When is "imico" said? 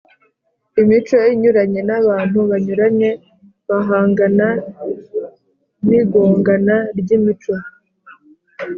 0.81-1.17, 7.17-7.53